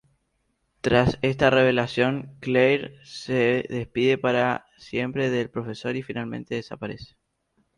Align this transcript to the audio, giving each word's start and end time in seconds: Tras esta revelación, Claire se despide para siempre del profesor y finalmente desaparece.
Tras 0.81 1.19
esta 1.21 1.51
revelación, 1.51 2.35
Claire 2.39 2.95
se 3.05 3.65
despide 3.69 4.17
para 4.17 4.65
siempre 4.75 5.29
del 5.29 5.51
profesor 5.51 5.95
y 5.95 6.01
finalmente 6.01 6.55
desaparece. 6.55 7.17